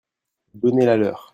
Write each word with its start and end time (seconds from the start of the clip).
Donnez-la 0.55 0.97
leur. 0.97 1.29